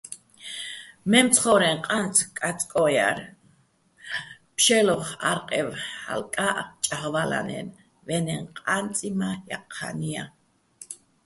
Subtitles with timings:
[1.11, 3.19] მემცხო́რეჼ ყანწ კაწკოჼ ჲარ,
[4.55, 5.69] ფშე́ლოხ ა́რყევ
[6.03, 7.77] ჰ̦ალკა́ჸ ჭაღვალანაჲნო,
[8.07, 10.25] ვე́ნეჼ ყა́ნწი მა́ ჲაჴჴა́ნი ჲა.